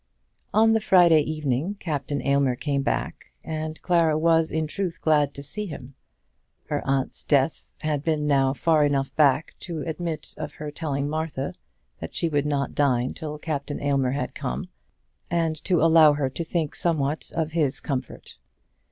[0.51, 5.43] On the Friday evening Captain Aylmer came back, and Clara was in truth glad to
[5.43, 5.93] see him.
[6.69, 11.53] Her aunt's death had been now far enough back to admit of her telling Martha
[11.99, 14.69] that she would not dine till Captain Aylmer had come,
[15.29, 18.39] and to allow her to think somewhat of his comfort.